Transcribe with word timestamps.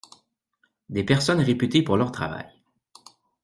Des 0.89 1.03
personnes 1.03 1.41
réputées 1.41 1.83
pour 1.83 1.95
leur 1.95 2.11
travail. 2.11 2.49